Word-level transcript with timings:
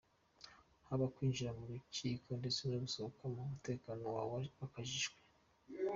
Haba 0.87 1.05
Kwinjira 1.13 1.51
mu 1.57 1.63
rukiko 1.71 2.29
ndetse 2.39 2.61
no 2.65 2.77
gusohokamo 2.83 3.37
umutekano 3.41 4.03
wakajijwe. 4.61 5.17